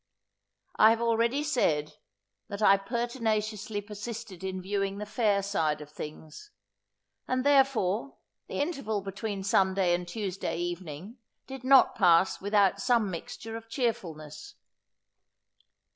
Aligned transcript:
I 0.77 0.89
have 0.89 0.99
already 0.99 1.43
said, 1.43 1.97
that 2.49 2.63
I 2.63 2.75
pertinaciously 2.77 3.81
persisted 3.81 4.43
in 4.43 4.59
viewing 4.59 4.97
the 4.97 5.05
fair 5.05 5.43
side 5.43 5.79
of 5.79 5.91
things; 5.91 6.49
and 7.27 7.45
therefore 7.45 8.15
the 8.47 8.59
interval 8.59 9.01
between 9.01 9.43
Sunday 9.43 9.93
and 9.93 10.07
Tuesday 10.07 10.57
evening, 10.57 11.19
did 11.45 11.63
not 11.63 11.93
pass 11.93 12.41
without 12.41 12.79
some 12.81 13.11
mixture 13.11 13.55
of 13.55 13.69
cheerfulness. 13.69 14.55